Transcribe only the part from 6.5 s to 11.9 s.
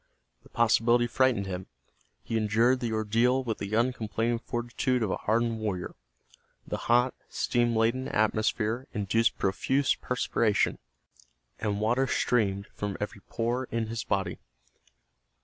The hot, steam laden atmosphere induced profuse perspiration, and